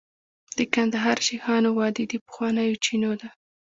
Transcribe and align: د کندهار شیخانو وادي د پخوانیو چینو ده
د 0.57 0.59
کندهار 0.73 1.17
شیخانو 1.27 1.69
وادي 1.77 2.05
د 2.09 2.13
پخوانیو 2.25 2.81
چینو 2.85 3.11
ده 3.21 3.29